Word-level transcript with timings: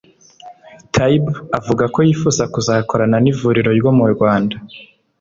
Taib 0.93 1.25
avuga 1.59 1.83
ko 1.93 1.99
yifuza 2.07 2.43
kuzakorana 2.53 3.17
n’ivuriro 3.23 3.69
ryo 3.79 3.91
mu 3.97 4.05
Rwanda 4.13 4.55